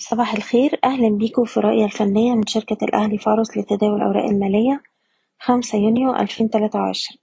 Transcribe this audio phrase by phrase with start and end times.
[0.00, 0.78] صباح الخير.
[0.84, 4.82] أهلا بيكم في الرؤية الفنية من شركة الأهلي فارس لتداول الأوراق المالية
[5.38, 7.18] خمسة يونيو ألفين تلاتة وعشرين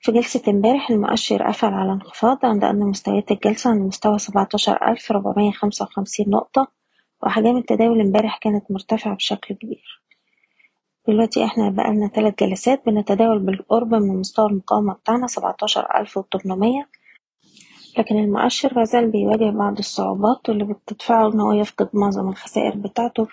[0.00, 5.12] في جلسة امبارح المؤشر قفل على انخفاض عند أن مستويات الجلسة عند مستوى سبعتاشر ألف
[5.12, 6.68] ربعمية خمسة وخمسين نقطة
[7.22, 10.02] وأحجام التداول امبارح كانت مرتفعة بشكل كبير.
[11.08, 16.88] دلوقتي إحنا بقالنا تلات جلسات بنتداول بالقرب من مستوى المقاومة بتاعنا سبعتاشر ألف وتمنمية.
[17.98, 23.26] لكن المؤشر مازال بيواجه بعض الصعوبات واللي بتدفعه إن هو يفقد معظم الخسائر بتاعته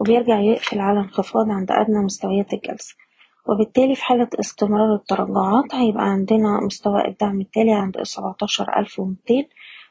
[0.00, 2.94] وبيرجع يقفل على انخفاض عند أدنى مستويات الجلسة.
[3.48, 9.48] وبالتالي في حالة استمرار التراجعات هيبقى عندنا مستوى الدعم التالي عند سبعتاشر ألف ومتين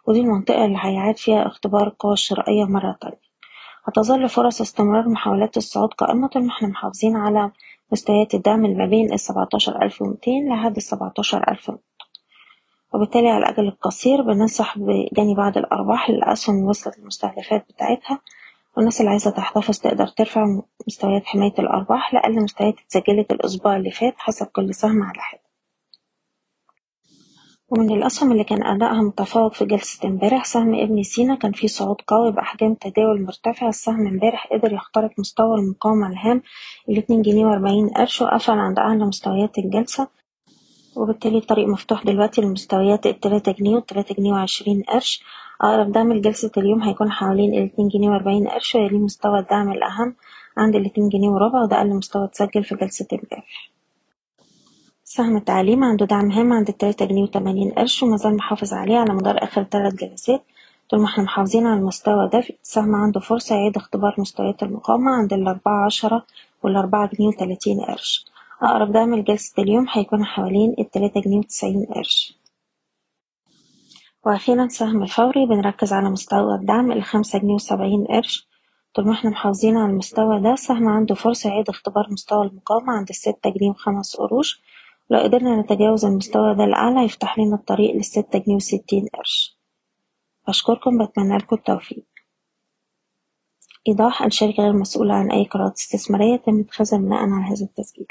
[0.08, 3.30] ودي المنطقة اللي هيعاد فيها اختبار القوى الشرائية مرة تانية.
[3.86, 7.52] هتظل فرص استمرار محاولات الصعود قائمة طول ما إحنا محافظين على
[7.92, 11.72] مستويات الدعم ما بين السبعتاشر ألف ومتين لحد السبعتاشر ألف
[12.94, 18.20] وبالتالي على الأجل القصير بننصح بجني بعض الأرباح للأسهم اللي وصلت للمستهدفات بتاعتها
[18.78, 20.46] والناس اللي عايزة تحتفظ تقدر ترفع
[20.88, 25.50] مستويات حماية الأرباح لأقل مستويات اتسجلت الأسبوع اللي فات حسب كل سهم على حدة
[27.70, 32.02] ومن الأسهم اللي كان أدائها متفوق في جلسة امبارح سهم ابن سينا كان فيه صعود
[32.08, 33.70] قوي بأحجام تداول مرتفعة.
[33.70, 36.42] السهم امبارح قدر يخترق مستوى المقاومة الهام
[36.90, 40.08] الاتنين جنيه وأربعين قرش وقفل عند أعلى مستويات الجلسة.
[41.00, 45.24] وبالتالي الطريق مفتوح دلوقتي لمستويات التلاتة جنيه والتلاتة جنيه وعشرين قرش.
[45.62, 50.16] أقرب دعم لجلسة اليوم هيكون حوالين الاتنين جنيه وأربعين قرش ويليه مستوى الدعم الأهم
[50.58, 53.72] عند الاتنين جنيه وربع وده أقل مستوى اتسجل في جلسة امبارح
[55.04, 59.44] سهم التعليم عنده دعم هام عند التلاتة جنيه وتمانين قرش ومازال محافظ عليه على مدار
[59.44, 60.44] آخر تلات جلسات.
[60.90, 65.34] طول ما إحنا محافظين على المستوى ده السهم عنده فرصة يعيد اختبار مستويات المقاومة عند
[65.34, 66.26] الأربعة عشرة
[66.64, 68.26] والأربعة جنيه وتلاتين قرش.
[68.62, 72.40] أقرب دعم لجلسة اليوم هيكون حوالين التلاتة جنيه وتسعين قرش.
[74.26, 78.48] وأخيرا سهم الفوري بنركز على مستوى الدعم الخمسة جنيه وسبعين قرش.
[78.94, 83.10] طول ما إحنا محافظين على المستوى ده السهم عنده فرصة يعيد اختبار مستوى المقاومة عند
[83.10, 84.62] الستة جنيه وخمس قروش.
[85.10, 89.58] ولو قدرنا نتجاوز المستوى ده الأعلى يفتح لنا الطريق للستة جنيه وستين قرش.
[90.48, 92.06] بشكركم بتمنى لكم التوفيق.
[93.88, 98.08] إيضاح الشركة غير مسؤولة عن أي قرارات استثمارية تم اتخاذها بناء على هذا التسجيل.